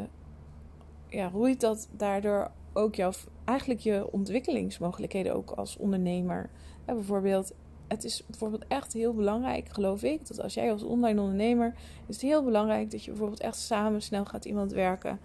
ja, 1.08 1.28
roeit 1.28 1.60
dat 1.60 1.88
daardoor 1.96 2.50
ook 2.72 2.94
jouw, 2.94 3.12
eigenlijk 3.44 3.80
je 3.80 4.12
ontwikkelingsmogelijkheden 4.12 5.34
ook 5.34 5.50
als 5.50 5.76
ondernemer. 5.76 6.50
Bijvoorbeeld, 6.84 7.54
het 7.88 8.04
is 8.04 8.26
bijvoorbeeld 8.26 8.64
echt 8.68 8.92
heel 8.92 9.14
belangrijk, 9.14 9.68
geloof 9.68 10.02
ik, 10.02 10.26
dat 10.28 10.42
als 10.42 10.54
jij 10.54 10.72
als 10.72 10.82
online 10.82 11.20
ondernemer, 11.20 11.74
is 12.06 12.14
het 12.14 12.24
heel 12.24 12.44
belangrijk 12.44 12.90
dat 12.90 13.04
je 13.04 13.10
bijvoorbeeld 13.10 13.40
echt 13.40 13.56
samen 13.56 14.02
snel 14.02 14.24
gaat 14.24 14.44
iemand 14.44 14.72
werken. 14.72 15.18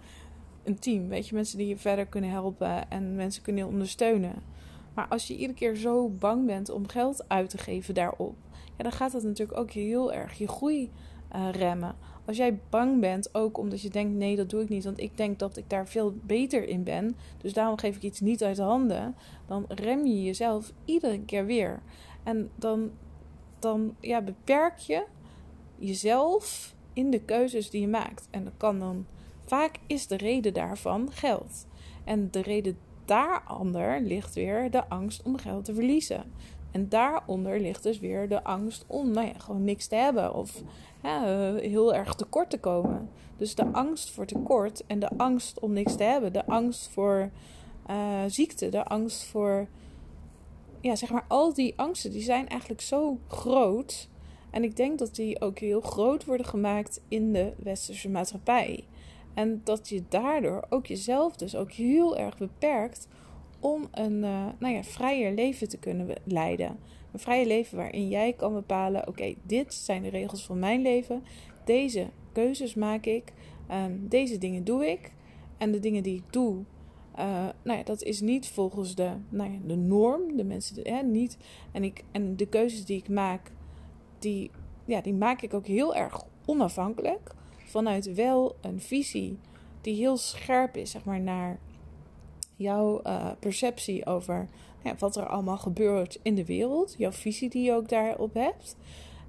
Een 0.62 0.78
team, 0.78 1.08
weet 1.08 1.28
je, 1.28 1.34
mensen 1.34 1.58
die 1.58 1.66
je 1.66 1.76
verder 1.76 2.06
kunnen 2.06 2.30
helpen 2.30 2.90
en 2.90 3.14
mensen 3.14 3.42
kunnen 3.42 3.66
ondersteunen. 3.66 4.34
Maar 4.94 5.08
als 5.08 5.26
je 5.26 5.36
iedere 5.36 5.54
keer 5.54 5.76
zo 5.76 6.08
bang 6.08 6.46
bent 6.46 6.70
om 6.70 6.88
geld 6.88 7.24
uit 7.28 7.50
te 7.50 7.58
geven 7.58 7.94
daarop, 7.94 8.36
ja, 8.76 8.82
dan 8.82 8.92
gaat 8.92 9.12
dat 9.12 9.22
natuurlijk 9.22 9.58
ook 9.58 9.70
heel 9.70 10.12
erg 10.12 10.38
je 10.38 10.48
groei 10.48 10.90
uh, 11.34 11.50
remmen. 11.50 11.94
Als 12.26 12.36
jij 12.36 12.58
bang 12.70 13.00
bent, 13.00 13.34
ook 13.34 13.58
omdat 13.58 13.80
je 13.80 13.90
denkt: 13.90 14.14
nee, 14.16 14.36
dat 14.36 14.50
doe 14.50 14.62
ik 14.62 14.68
niet, 14.68 14.84
want 14.84 15.00
ik 15.00 15.16
denk 15.16 15.38
dat 15.38 15.56
ik 15.56 15.70
daar 15.70 15.88
veel 15.88 16.14
beter 16.22 16.68
in 16.68 16.82
ben, 16.82 17.16
dus 17.38 17.52
daarom 17.52 17.78
geef 17.78 17.96
ik 17.96 18.02
iets 18.02 18.20
niet 18.20 18.44
uit 18.44 18.56
de 18.56 18.62
handen, 18.62 19.14
dan 19.46 19.64
rem 19.68 20.06
je 20.06 20.22
jezelf 20.22 20.72
iedere 20.84 21.20
keer 21.20 21.46
weer. 21.46 21.82
En 22.24 22.50
dan, 22.54 22.90
dan 23.58 23.96
ja, 24.00 24.22
beperk 24.22 24.78
je 24.78 25.04
jezelf 25.78 26.74
in 26.92 27.10
de 27.10 27.20
keuzes 27.20 27.70
die 27.70 27.80
je 27.80 27.88
maakt. 27.88 28.28
En 28.30 28.44
dat 28.44 28.52
kan 28.56 28.78
dan, 28.78 29.06
vaak 29.44 29.78
is 29.86 30.06
de 30.06 30.16
reden 30.16 30.54
daarvan 30.54 31.12
geld. 31.12 31.66
En 32.04 32.30
de 32.30 32.42
reden 32.42 32.78
daaronder 33.04 34.00
ligt 34.00 34.34
weer 34.34 34.70
de 34.70 34.88
angst 34.88 35.22
om 35.22 35.36
geld 35.36 35.64
te 35.64 35.74
verliezen. 35.74 36.32
En 36.70 36.88
daaronder 36.88 37.60
ligt 37.60 37.82
dus 37.82 37.98
weer 37.98 38.28
de 38.28 38.44
angst 38.44 38.84
om 38.86 39.10
nou 39.10 39.26
ja, 39.26 39.38
gewoon 39.38 39.64
niks 39.64 39.86
te 39.86 39.94
hebben 39.94 40.34
of 40.34 40.62
heel 41.56 41.94
erg 41.94 42.14
tekort 42.14 42.50
te 42.50 42.58
komen. 42.58 43.08
Dus 43.36 43.54
de 43.54 43.64
angst 43.72 44.10
voor 44.10 44.26
tekort 44.26 44.86
en 44.86 44.98
de 44.98 45.10
angst 45.16 45.60
om 45.60 45.72
niks 45.72 45.96
te 45.96 46.02
hebben, 46.02 46.32
de 46.32 46.46
angst 46.46 46.88
voor 46.88 47.30
uh, 47.90 48.22
ziekte, 48.26 48.68
de 48.68 48.84
angst 48.84 49.24
voor. 49.24 49.66
Ja, 50.84 50.96
zeg 50.96 51.10
maar, 51.10 51.24
al 51.28 51.54
die 51.54 51.72
angsten 51.76 52.10
die 52.10 52.22
zijn 52.22 52.48
eigenlijk 52.48 52.80
zo 52.80 53.18
groot. 53.28 54.08
En 54.50 54.64
ik 54.64 54.76
denk 54.76 54.98
dat 54.98 55.14
die 55.14 55.40
ook 55.40 55.58
heel 55.58 55.80
groot 55.80 56.24
worden 56.24 56.46
gemaakt 56.46 57.00
in 57.08 57.32
de 57.32 57.52
westerse 57.58 58.08
maatschappij. 58.08 58.84
En 59.34 59.60
dat 59.64 59.88
je 59.88 60.02
daardoor 60.08 60.66
ook 60.68 60.86
jezelf 60.86 61.36
dus 61.36 61.56
ook 61.56 61.72
heel 61.72 62.16
erg 62.16 62.38
beperkt 62.38 63.08
om 63.60 63.88
een 63.90 64.22
uh, 64.22 64.46
nou 64.58 64.74
ja, 64.74 64.82
vrijer 64.82 65.34
leven 65.34 65.68
te 65.68 65.78
kunnen 65.78 66.08
leiden. 66.24 66.78
Een 67.12 67.18
vrije 67.18 67.46
leven 67.46 67.76
waarin 67.76 68.08
jij 68.08 68.32
kan 68.32 68.54
bepalen: 68.54 69.08
oké, 69.08 69.34
dit 69.42 69.74
zijn 69.74 70.02
de 70.02 70.08
regels 70.08 70.46
van 70.46 70.58
mijn 70.58 70.82
leven. 70.82 71.22
Deze 71.64 72.06
keuzes 72.32 72.74
maak 72.74 73.04
ik. 73.06 73.32
Um, 73.70 74.08
deze 74.08 74.38
dingen 74.38 74.64
doe 74.64 74.90
ik. 74.90 75.12
En 75.58 75.72
de 75.72 75.80
dingen 75.80 76.02
die 76.02 76.16
ik 76.16 76.32
doe, 76.32 76.64
uh, 77.18 77.48
nou 77.62 77.78
ja, 77.78 77.82
dat 77.82 78.02
is 78.02 78.20
niet 78.20 78.48
volgens 78.48 78.94
de, 78.94 79.10
nou 79.28 79.50
ja, 79.50 79.58
de 79.66 79.76
norm. 79.76 80.36
De 80.36 80.44
mensen, 80.44 80.76
hè, 80.82 81.02
niet. 81.02 81.36
En, 81.72 81.84
ik, 81.84 82.04
en 82.12 82.36
de 82.36 82.46
keuzes 82.46 82.84
die 82.84 82.98
ik 82.98 83.08
maak, 83.08 83.52
die, 84.18 84.50
ja, 84.84 85.00
die 85.00 85.14
maak 85.14 85.42
ik 85.42 85.54
ook 85.54 85.66
heel 85.66 85.94
erg 85.94 86.24
onafhankelijk. 86.44 87.34
Vanuit 87.64 88.14
wel 88.14 88.56
een 88.60 88.80
visie 88.80 89.38
die 89.80 89.94
heel 89.94 90.16
scherp 90.16 90.76
is, 90.76 90.90
zeg 90.90 91.04
maar, 91.04 91.20
naar 91.20 91.58
jouw 92.56 93.00
uh, 93.06 93.30
perceptie 93.38 94.06
over 94.06 94.48
ja, 94.84 94.94
wat 94.98 95.16
er 95.16 95.26
allemaal 95.26 95.58
gebeurt 95.58 96.18
in 96.22 96.34
de 96.34 96.44
wereld, 96.44 96.94
jouw 96.98 97.12
visie 97.12 97.50
die 97.50 97.62
je 97.62 97.72
ook 97.72 97.88
daarop 97.88 98.34
hebt. 98.34 98.76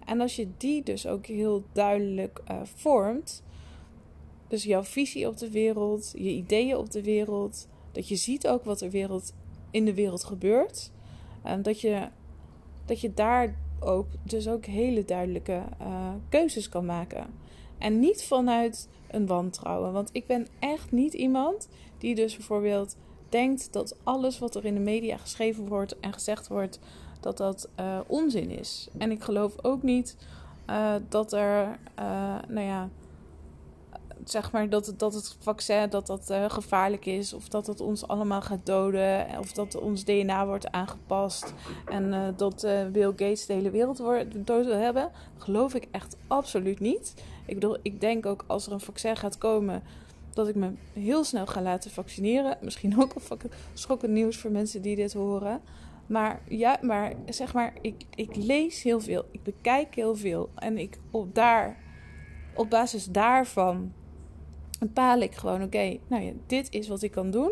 En 0.06 0.22
als 0.22 0.36
je 0.36 0.48
die 0.58 0.84
dus 0.84 1.08
ook 1.08 1.26
heel 1.26 1.64
duidelijk 1.72 2.42
uh, 2.52 2.62
vormt, 2.64 3.44
dus 4.48 4.64
jouw 4.64 4.84
visie 4.84 5.28
op 5.28 5.38
de 5.38 5.52
wereld, 5.52 6.14
je 6.18 6.30
ideeën 6.30 6.78
op 6.78 6.92
de 6.92 7.04
wereld, 7.04 7.68
dat 7.96 8.08
je 8.08 8.16
ziet 8.16 8.48
ook 8.48 8.64
wat 8.64 8.82
er 8.82 8.90
wereld, 8.90 9.34
in 9.72 9.86
de 9.86 9.94
wereld 9.94 10.24
gebeurt, 10.24 10.92
en 11.44 11.62
dat 11.62 11.82
je, 11.82 12.08
dat 12.86 13.02
je 13.02 13.14
daar 13.14 13.56
ook 13.80 14.08
dus 14.24 14.48
ook 14.48 14.66
hele 14.66 15.06
duidelijke 15.06 15.64
uh, 15.82 16.10
keuzes 16.30 16.70
kan 16.70 16.86
maken. 16.86 17.28
En 17.78 18.00
niet 18.00 18.24
vanuit 18.24 18.90
een 19.08 19.26
wantrouwen. 19.26 19.94
Want 19.94 20.10
ik 20.12 20.28
ben 20.28 20.48
echt 20.60 20.92
niet 20.92 21.14
iemand 21.14 21.68
die 21.98 22.16
dus 22.16 22.36
bijvoorbeeld 22.36 22.96
denkt 23.30 23.74
dat 23.74 23.98
alles 24.04 24.40
wat 24.40 24.56
er 24.56 24.66
in 24.66 24.74
de 24.74 24.80
media 24.80 25.18
geschreven 25.18 25.68
wordt 25.68 26.00
en 26.00 26.14
gezegd 26.14 26.48
wordt, 26.48 26.80
dat 27.20 27.38
dat 27.38 27.70
uh, 27.80 28.00
onzin 28.08 28.50
is. 28.50 28.88
En 28.98 29.12
ik 29.12 29.24
geloof 29.24 29.64
ook 29.64 29.84
niet 29.84 30.18
uh, 30.70 30.96
dat 31.10 31.34
er, 31.34 31.80
nou 32.48 32.66
ja, 32.66 32.90
zeg 34.30 34.52
maar 34.52 34.70
dat, 34.70 34.94
dat 34.98 35.14
het 35.14 35.36
vaccin 35.40 35.90
dat 35.90 36.08
dat 36.08 36.34
gevaarlijk 36.48 37.06
is, 37.06 37.34
of 37.34 37.48
dat 37.48 37.68
het 37.68 37.80
ons 37.82 38.08
allemaal 38.08 38.42
gaat 38.42 38.66
doden, 38.66 39.28
of 39.40 39.52
dat 39.52 39.76
ons 39.76 40.04
DNA 40.04 40.46
wordt 40.46 40.72
aangepast 40.72 41.54
en 41.86 42.34
dat 42.38 42.68
Bill 42.92 43.10
Gates 43.10 43.46
de 43.46 43.54
hele 43.54 43.70
wereld 43.70 43.98
wordt, 43.98 44.46
dood 44.46 44.66
wil 44.66 44.78
hebben. 44.78 45.12
Geloof 45.38 45.74
ik 45.74 45.88
echt 45.92 46.18
absoluut 46.28 46.80
niet. 46.80 47.14
Ik 47.46 47.54
bedoel, 47.54 47.78
ik 47.82 48.02
denk 48.02 48.26
ook 48.26 48.44
als 48.48 48.66
er 48.66 48.72
een 48.72 48.80
vaccin 48.80 49.16
gaat 49.16 49.38
komen 49.38 49.84
dat 50.34 50.48
ik 50.48 50.56
me 50.56 50.72
heel 50.94 51.24
snel 51.24 51.46
ga 51.46 51.62
laten 51.62 51.92
vaccineren. 51.92 52.58
Misschien 52.62 53.02
ook 53.02 53.16
een 53.16 53.52
schokkend 53.74 54.12
nieuws 54.12 54.38
voor 54.38 54.52
mensen 54.52 54.82
die 54.82 54.96
dit 54.96 55.14
horen. 55.14 55.62
Maar 56.06 56.42
ja, 56.48 56.78
maar 56.82 57.14
zeg 57.30 57.54
maar, 57.54 57.74
ik, 57.82 58.04
ik 58.16 58.36
lees 58.36 58.84
heel 58.84 59.00
veel. 59.00 59.26
Ik 59.32 59.44
bekijk 59.44 59.96
heel 59.96 60.16
veel. 60.16 60.50
En 60.56 60.78
ik 60.78 60.98
op, 61.12 61.36
daar, 61.36 61.78
op 62.56 62.70
basis 62.70 63.06
daarvan 63.06 63.94
bepaal 64.86 65.20
ik 65.20 65.36
gewoon: 65.36 65.64
oké, 65.64 65.98
nou 66.08 66.24
ja, 66.24 66.32
dit 66.48 66.74
is 66.74 66.88
wat 66.88 67.02
ik 67.02 67.12
kan 67.12 67.32
doen. 67.32 67.52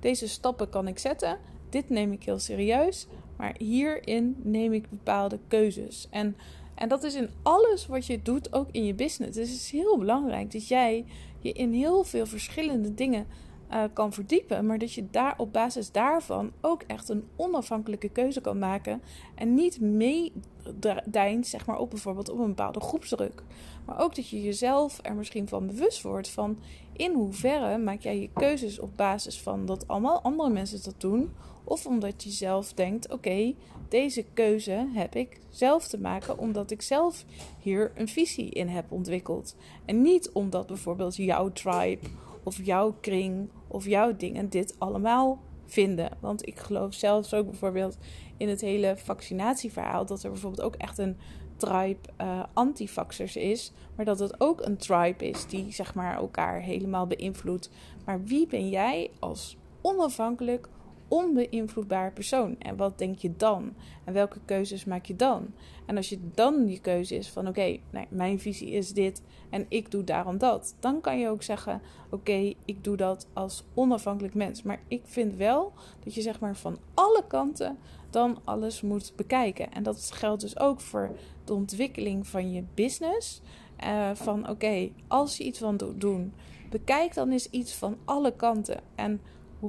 Deze 0.00 0.28
stappen 0.28 0.68
kan 0.68 0.88
ik 0.88 0.98
zetten. 0.98 1.38
Dit 1.70 1.88
neem 1.88 2.12
ik 2.12 2.24
heel 2.24 2.38
serieus. 2.38 3.06
Maar 3.36 3.54
hierin 3.58 4.36
neem 4.42 4.72
ik 4.72 4.90
bepaalde 4.90 5.38
keuzes. 5.48 6.06
En, 6.10 6.36
en 6.74 6.88
dat 6.88 7.02
is 7.02 7.14
in 7.14 7.30
alles 7.42 7.86
wat 7.86 8.06
je 8.06 8.22
doet, 8.22 8.52
ook 8.52 8.68
in 8.70 8.84
je 8.84 8.94
business. 8.94 9.36
Dus 9.36 9.48
het 9.48 9.58
is 9.58 9.70
heel 9.70 9.98
belangrijk 9.98 10.52
dat 10.52 10.68
jij 10.68 11.04
je 11.38 11.52
in 11.52 11.72
heel 11.72 12.04
veel 12.04 12.26
verschillende 12.26 12.94
dingen 12.94 13.26
uh, 13.74 13.84
kan 13.92 14.12
verdiepen, 14.12 14.66
maar 14.66 14.78
dat 14.78 14.92
je 14.92 15.10
daar 15.10 15.34
op 15.36 15.52
basis 15.52 15.92
daarvan 15.92 16.52
ook 16.60 16.82
echt 16.82 17.08
een 17.08 17.24
onafhankelijke 17.36 18.08
keuze 18.08 18.40
kan 18.40 18.58
maken 18.58 19.02
en 19.34 19.54
niet 19.54 19.80
meedijnt, 19.80 21.46
zeg 21.46 21.66
maar, 21.66 21.78
op 21.78 21.90
bijvoorbeeld 21.90 22.28
op 22.28 22.38
een 22.38 22.46
bepaalde 22.46 22.80
groepsdruk. 22.80 23.42
Maar 23.84 24.00
ook 24.00 24.14
dat 24.14 24.28
je 24.28 24.42
jezelf 24.42 24.98
er 25.02 25.14
misschien 25.14 25.48
van 25.48 25.66
bewust 25.66 26.02
wordt 26.02 26.28
van 26.28 26.58
in 26.92 27.12
hoeverre 27.12 27.78
maak 27.78 28.00
jij 28.00 28.20
je 28.20 28.30
keuzes 28.32 28.78
op 28.78 28.96
basis 28.96 29.40
van 29.40 29.66
dat 29.66 29.88
allemaal 29.88 30.22
andere 30.22 30.50
mensen 30.50 30.82
dat 30.82 31.00
doen, 31.00 31.32
of 31.64 31.86
omdat 31.86 32.22
je 32.22 32.30
zelf 32.30 32.72
denkt: 32.72 33.12
oké, 33.12 33.54
deze 33.88 34.24
keuze 34.34 34.88
heb 34.92 35.14
ik 35.14 35.40
zelf 35.50 35.86
te 35.88 35.98
maken 35.98 36.38
omdat 36.38 36.70
ik 36.70 36.82
zelf 36.82 37.24
hier 37.58 37.92
een 37.94 38.08
visie 38.08 38.50
in 38.50 38.68
heb 38.68 38.92
ontwikkeld. 38.92 39.56
En 39.84 40.02
niet 40.02 40.30
omdat 40.32 40.66
bijvoorbeeld 40.66 41.16
jouw 41.16 41.52
tribe 41.52 42.06
of 42.44 42.64
jouw 42.64 42.96
kring 43.00 43.48
of 43.68 43.86
jouw 43.86 44.16
dingen 44.16 44.48
dit 44.48 44.74
allemaal 44.78 45.38
vinden. 45.66 46.10
Want 46.20 46.46
ik 46.46 46.58
geloof 46.58 46.94
zelfs 46.94 47.34
ook 47.34 47.46
bijvoorbeeld 47.46 47.98
in 48.36 48.48
het 48.48 48.60
hele 48.60 48.96
vaccinatieverhaal 48.96 50.06
dat 50.06 50.22
er 50.22 50.30
bijvoorbeeld 50.30 50.66
ook 50.66 50.74
echt 50.74 50.98
een 50.98 51.16
tribe 51.56 52.08
uh, 52.20 52.42
antivaxers 52.52 53.36
is, 53.36 53.72
maar 53.96 54.04
dat 54.04 54.18
het 54.18 54.40
ook 54.40 54.60
een 54.66 54.76
tribe 54.76 55.28
is 55.28 55.46
die 55.46 55.72
zeg 55.72 55.94
maar 55.94 56.16
elkaar 56.16 56.60
helemaal 56.60 57.06
beïnvloedt. 57.06 57.70
Maar 58.04 58.24
wie 58.24 58.46
ben 58.46 58.68
jij 58.68 59.10
als 59.18 59.56
onafhankelijk 59.80 60.68
onbeïnvloedbaar 61.08 62.12
persoon. 62.12 62.56
En 62.58 62.76
wat 62.76 62.98
denk 62.98 63.18
je 63.18 63.36
dan? 63.36 63.72
En 64.04 64.12
welke 64.12 64.38
keuzes 64.44 64.84
maak 64.84 65.06
je 65.06 65.16
dan? 65.16 65.46
En 65.86 65.96
als 65.96 66.08
je 66.08 66.18
dan 66.34 66.64
die 66.64 66.80
keuze 66.80 67.16
is 67.16 67.30
van 67.30 67.48
oké, 67.48 67.78
mijn 68.08 68.40
visie 68.40 68.70
is 68.70 68.92
dit 68.92 69.22
en 69.50 69.66
ik 69.68 69.90
doe 69.90 70.04
daarom 70.04 70.38
dat. 70.38 70.76
Dan 70.80 71.00
kan 71.00 71.18
je 71.18 71.28
ook 71.28 71.42
zeggen 71.42 71.80
oké, 72.10 72.52
ik 72.64 72.84
doe 72.84 72.96
dat 72.96 73.26
als 73.32 73.64
onafhankelijk 73.74 74.34
mens. 74.34 74.62
Maar 74.62 74.80
ik 74.88 75.02
vind 75.04 75.34
wel 75.34 75.72
dat 76.04 76.14
je 76.14 76.22
zeg 76.22 76.40
maar 76.40 76.56
van 76.56 76.78
alle 76.94 77.24
kanten 77.28 77.78
dan 78.10 78.38
alles 78.44 78.82
moet 78.82 79.12
bekijken. 79.16 79.72
En 79.72 79.82
dat 79.82 80.10
geldt 80.12 80.40
dus 80.40 80.58
ook 80.58 80.80
voor 80.80 81.10
de 81.44 81.54
ontwikkeling 81.54 82.26
van 82.26 82.52
je 82.52 82.64
business. 82.74 83.40
Uh, 83.84 84.10
van 84.14 84.48
oké, 84.48 84.90
als 85.08 85.36
je 85.36 85.44
iets 85.44 85.58
van 85.58 85.80
doen, 85.96 86.32
bekijk 86.70 87.14
dan 87.14 87.30
eens 87.30 87.50
iets 87.50 87.74
van 87.74 87.96
alle 88.04 88.36
kanten. 88.36 88.80
En 88.94 89.20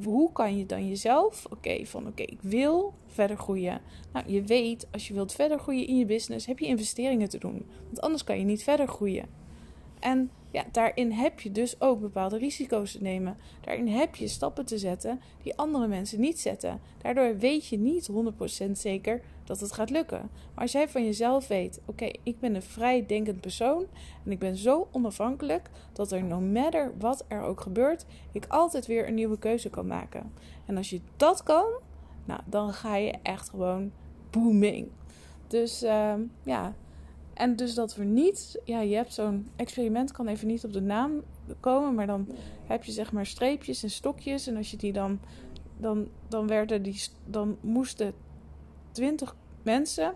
hoe, 0.03 0.31
kan 0.31 0.57
je 0.57 0.65
dan 0.65 0.87
jezelf, 0.87 1.45
oké, 1.49 1.85
van 1.85 2.07
oké, 2.07 2.23
ik 2.23 2.39
wil 2.41 2.93
verder 3.07 3.37
groeien. 3.37 3.81
Nou, 4.13 4.31
je 4.31 4.41
weet, 4.41 4.87
als 4.91 5.07
je 5.07 5.13
wilt 5.13 5.33
verder 5.33 5.59
groeien 5.59 5.87
in 5.87 5.97
je 5.97 6.05
business, 6.05 6.45
heb 6.45 6.59
je 6.59 6.65
investeringen 6.65 7.29
te 7.29 7.37
doen. 7.37 7.65
Want 7.85 8.01
anders 8.01 8.23
kan 8.23 8.39
je 8.39 8.45
niet 8.45 8.63
verder 8.63 8.87
groeien. 8.87 9.25
En 9.99 10.29
ja, 10.51 10.65
daarin 10.71 11.11
heb 11.11 11.39
je 11.39 11.51
dus 11.51 11.81
ook 11.81 11.99
bepaalde 11.99 12.37
risico's 12.37 12.91
te 12.91 13.01
nemen. 13.01 13.37
Daarin 13.61 13.87
heb 13.87 14.15
je 14.15 14.27
stappen 14.27 14.65
te 14.65 14.77
zetten 14.77 15.21
die 15.43 15.57
andere 15.57 15.87
mensen 15.87 16.19
niet 16.19 16.39
zetten. 16.39 16.81
Daardoor 17.01 17.37
weet 17.37 17.67
je 17.67 17.77
niet 17.77 18.09
100% 18.67 18.71
zeker 18.71 19.21
dat 19.45 19.59
het 19.59 19.71
gaat 19.71 19.89
lukken. 19.89 20.29
Maar 20.53 20.63
als 20.63 20.71
jij 20.71 20.89
van 20.89 21.05
jezelf 21.05 21.47
weet: 21.47 21.81
oké, 21.85 22.11
ik 22.23 22.39
ben 22.39 22.55
een 22.55 22.61
vrij 22.61 23.05
denkend 23.05 23.41
persoon 23.41 23.85
en 24.25 24.31
ik 24.31 24.39
ben 24.39 24.55
zo 24.55 24.87
onafhankelijk 24.91 25.69
dat 25.93 26.11
er 26.11 26.23
no 26.23 26.39
matter 26.39 26.93
wat 26.99 27.25
er 27.27 27.41
ook 27.41 27.61
gebeurt, 27.61 28.05
ik 28.31 28.45
altijd 28.47 28.85
weer 28.85 29.07
een 29.07 29.13
nieuwe 29.13 29.39
keuze 29.39 29.69
kan 29.69 29.87
maken. 29.87 30.33
En 30.65 30.77
als 30.77 30.89
je 30.89 31.01
dat 31.17 31.43
kan, 31.43 31.65
nou, 32.25 32.39
dan 32.45 32.73
ga 32.73 32.95
je 32.95 33.13
echt 33.23 33.49
gewoon 33.49 33.91
booming. 34.29 34.87
Dus 35.47 35.83
uh, 35.83 36.13
ja, 36.43 36.73
en 37.33 37.55
dus 37.55 37.73
dat 37.73 37.95
we 37.95 38.03
niet, 38.03 38.61
ja, 38.63 38.81
je 38.81 38.95
hebt 38.95 39.13
zo'n 39.13 39.47
experiment, 39.55 40.11
kan 40.11 40.27
even 40.27 40.47
niet 40.47 40.65
op 40.65 40.73
de 40.73 40.81
naam 40.81 41.23
komen, 41.59 41.95
maar 41.95 42.07
dan 42.07 42.27
heb 42.65 42.83
je 42.83 42.91
zeg 42.91 43.11
maar 43.11 43.25
streepjes 43.25 43.83
en 43.83 43.89
stokjes. 43.89 44.47
En 44.47 44.57
als 44.57 44.71
je 44.71 44.77
die 44.77 44.93
dan, 44.93 45.19
dan, 45.77 46.07
dan 46.27 46.47
werden 46.47 46.83
die, 46.83 47.01
dan 47.25 47.57
moesten 47.61 48.13
twintig 48.95 49.35
mensen, 49.63 50.15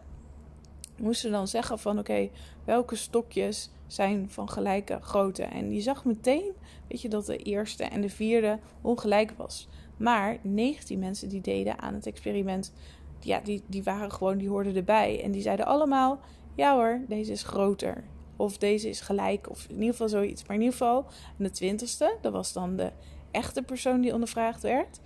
moesten 0.97 1.31
dan 1.31 1.47
zeggen 1.47 1.79
van 1.79 1.99
oké, 1.99 2.29
welke 2.65 2.95
stokjes 2.95 3.69
zijn 3.87 4.29
van 4.29 4.49
gelijke 4.49 4.99
grootte. 5.01 5.43
En 5.43 5.73
je 5.73 5.81
zag 5.81 6.05
meteen, 6.05 6.51
weet 6.87 7.01
je, 7.01 7.09
dat 7.09 7.25
de 7.25 7.37
eerste 7.37 7.83
en 7.83 8.01
de 8.01 8.09
vierde 8.09 8.59
ongelijk 8.81 9.31
was. 9.37 9.67
Maar 9.97 10.37
19 10.41 10.99
mensen 10.99 11.29
die 11.29 11.41
deden 11.41 11.79
aan 11.79 11.93
het 11.93 12.05
experiment, 12.05 12.73
ja, 13.19 13.39
die, 13.39 13.63
die 13.67 13.83
waren 13.83 14.11
gewoon, 14.11 14.37
die 14.37 14.49
hoorden 14.49 14.75
erbij. 14.75 15.23
En 15.23 15.31
die 15.31 15.41
zeiden 15.41 15.65
allemaal, 15.65 16.19
ja 16.55 16.75
hoor, 16.75 17.01
deze 17.07 17.31
is 17.31 17.43
groter. 17.43 18.03
Of 18.35 18.57
deze 18.57 18.89
is 18.89 19.01
gelijk, 19.01 19.49
of 19.49 19.65
in 19.69 19.75
ieder 19.75 19.91
geval 19.91 20.09
zoiets. 20.09 20.45
Maar 20.45 20.55
in 20.55 20.61
ieder 20.61 20.77
geval, 20.77 21.05
de 21.37 21.51
twintigste, 21.51 22.17
dat 22.21 22.33
was 22.33 22.53
dan 22.53 22.75
de 22.75 22.91
echte 23.31 23.61
persoon 23.61 24.01
die 24.01 24.13
ondervraagd 24.13 24.61
werd. 24.61 24.99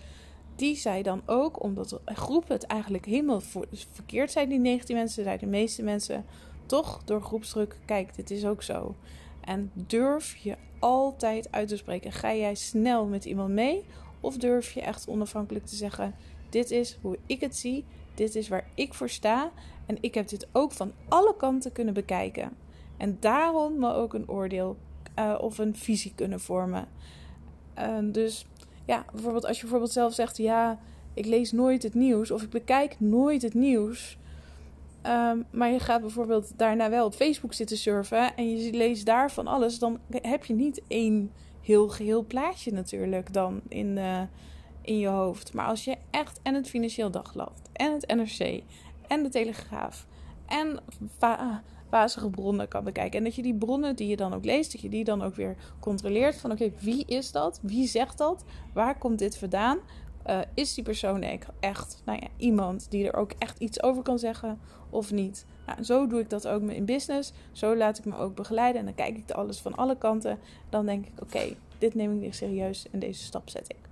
Die 0.55 0.75
zei 0.75 1.01
dan 1.01 1.21
ook, 1.25 1.63
omdat 1.63 1.89
de 1.89 1.99
groep 2.05 2.47
het 2.47 2.63
eigenlijk 2.63 3.05
helemaal 3.05 3.41
verkeerd 3.91 4.31
zijn, 4.31 4.49
die 4.49 4.59
19 4.59 4.95
mensen, 4.95 5.23
zeiden 5.23 5.49
de 5.49 5.57
meeste 5.57 5.83
mensen 5.83 6.25
toch 6.65 7.03
door 7.03 7.21
groepsdruk: 7.21 7.77
kijk, 7.85 8.15
dit 8.15 8.31
is 8.31 8.45
ook 8.45 8.63
zo. 8.63 8.95
En 9.41 9.71
durf 9.73 10.35
je 10.35 10.55
altijd 10.79 11.51
uit 11.51 11.67
te 11.67 11.77
spreken. 11.77 12.11
Ga 12.11 12.33
jij 12.33 12.55
snel 12.55 13.05
met 13.05 13.25
iemand 13.25 13.49
mee? 13.49 13.85
Of 14.19 14.37
durf 14.37 14.71
je 14.71 14.81
echt 14.81 15.07
onafhankelijk 15.07 15.65
te 15.65 15.75
zeggen: 15.75 16.15
dit 16.49 16.71
is 16.71 16.97
hoe 17.01 17.17
ik 17.25 17.41
het 17.41 17.55
zie, 17.55 17.85
dit 18.15 18.35
is 18.35 18.47
waar 18.47 18.67
ik 18.73 18.93
voor 18.93 19.09
sta. 19.09 19.51
En 19.85 19.97
ik 20.01 20.13
heb 20.13 20.27
dit 20.27 20.47
ook 20.51 20.71
van 20.71 20.91
alle 21.07 21.35
kanten 21.35 21.71
kunnen 21.71 21.93
bekijken. 21.93 22.51
En 22.97 23.17
daarom 23.19 23.79
me 23.79 23.93
ook 23.93 24.13
een 24.13 24.29
oordeel 24.29 24.77
uh, 25.19 25.37
of 25.41 25.57
een 25.57 25.75
visie 25.75 26.13
kunnen 26.15 26.39
vormen. 26.39 26.87
Dus 28.11 28.45
ja, 28.85 29.05
bijvoorbeeld 29.11 29.45
als 29.45 29.55
je 29.55 29.61
bijvoorbeeld 29.61 29.91
zelf 29.91 30.13
zegt: 30.13 30.37
ja, 30.37 30.79
ik 31.13 31.25
lees 31.25 31.51
nooit 31.51 31.83
het 31.83 31.93
nieuws 31.93 32.31
of 32.31 32.41
ik 32.41 32.49
bekijk 32.49 32.95
nooit 32.99 33.41
het 33.41 33.53
nieuws. 33.53 34.17
Um, 35.07 35.45
maar 35.51 35.71
je 35.71 35.79
gaat 35.79 36.01
bijvoorbeeld 36.01 36.51
daarna 36.57 36.89
wel 36.89 37.05
op 37.05 37.13
Facebook 37.13 37.53
zitten 37.53 37.77
surfen 37.77 38.35
en 38.35 38.57
je 38.57 38.73
leest 38.73 39.05
daar 39.05 39.31
van 39.31 39.47
alles, 39.47 39.79
dan 39.79 39.99
heb 40.09 40.45
je 40.45 40.53
niet 40.53 40.81
één 40.87 41.31
heel 41.61 41.89
geheel 41.89 42.25
plaatje 42.25 42.71
natuurlijk 42.71 43.33
dan 43.33 43.61
in, 43.67 43.97
uh, 43.97 44.21
in 44.81 44.99
je 44.99 45.07
hoofd. 45.07 45.53
Maar 45.53 45.65
als 45.65 45.83
je 45.83 45.95
echt 46.11 46.39
en 46.43 46.53
het 46.53 46.69
Financieel 46.69 47.11
Dagblad 47.11 47.61
en 47.73 47.93
het 47.93 48.15
NRC 48.15 48.63
en 49.07 49.23
de 49.23 49.29
Telegraaf 49.29 50.07
en 50.45 50.79
vazige 51.93 52.29
bronnen 52.29 52.67
kan 52.67 52.83
bekijken. 52.83 53.17
En 53.17 53.23
dat 53.23 53.35
je 53.35 53.41
die 53.41 53.55
bronnen 53.55 53.95
die 53.95 54.07
je 54.07 54.15
dan 54.15 54.33
ook 54.33 54.45
leest, 54.45 54.71
dat 54.71 54.81
je 54.81 54.89
die 54.89 55.03
dan 55.03 55.21
ook 55.21 55.35
weer 55.35 55.55
controleert 55.79 56.35
van 56.35 56.51
oké, 56.51 56.71
wie 56.79 57.05
is 57.05 57.31
dat? 57.31 57.59
Wie 57.61 57.87
zegt 57.87 58.17
dat? 58.17 58.43
Waar 58.73 58.97
komt 58.97 59.19
dit 59.19 59.37
vandaan? 59.37 59.77
Uh, 60.27 60.39
is 60.53 60.73
die 60.73 60.83
persoon 60.83 61.21
echt 61.59 62.01
nou 62.05 62.19
ja, 62.21 62.27
iemand 62.37 62.91
die 62.91 63.07
er 63.07 63.15
ook 63.15 63.31
echt 63.37 63.59
iets 63.59 63.83
over 63.83 64.03
kan 64.03 64.19
zeggen 64.19 64.59
of 64.89 65.11
niet? 65.11 65.45
Nou, 65.65 65.83
zo 65.83 66.07
doe 66.07 66.19
ik 66.19 66.29
dat 66.29 66.47
ook 66.47 66.61
in 66.61 66.85
business. 66.85 67.33
Zo 67.51 67.75
laat 67.75 67.97
ik 67.97 68.05
me 68.05 68.17
ook 68.17 68.35
begeleiden 68.35 68.79
en 68.79 68.85
dan 68.85 68.95
kijk 68.95 69.17
ik 69.17 69.31
alles 69.31 69.59
van 69.59 69.75
alle 69.75 69.97
kanten. 69.97 70.39
Dan 70.69 70.85
denk 70.85 71.05
ik: 71.05 71.21
oké, 71.21 71.55
dit 71.77 71.95
neem 71.95 72.13
ik 72.13 72.19
weer 72.19 72.33
serieus 72.33 72.85
en 72.91 72.99
deze 72.99 73.23
stap 73.23 73.49
zet 73.49 73.69
ik. 73.69 73.89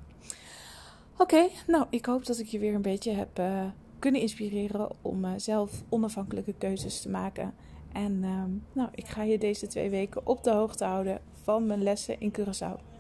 Oké, 1.18 1.48
nou, 1.68 1.86
ik 1.90 2.06
hoop 2.06 2.26
dat 2.26 2.40
ik 2.40 2.48
je 2.48 2.60
weer 2.60 2.74
een 2.74 2.82
beetje 2.82 3.12
heb 3.12 3.40
uh, 3.40 3.64
kunnen 4.00 4.22
inspireren 4.22 4.90
om 5.02 5.26
uh, 5.26 5.32
zelf 5.38 5.84
onafhankelijke 5.90 6.54
keuzes 6.58 7.02
te 7.02 7.10
maken. 7.10 7.54
En 7.94 8.24
uh, 8.24 8.44
nou, 8.74 8.90
ik 8.96 9.08
ga 9.08 9.24
je 9.24 9.38
deze 9.38 9.68
twee 9.68 9.90
weken 9.90 10.28
op 10.28 10.44
de 10.44 10.52
hoogte 10.52 10.84
houden 10.84 11.22
van 11.44 11.66
mijn 11.66 11.84
lessen 11.84 12.20
in 12.20 12.34
Curaçao. 12.40 12.91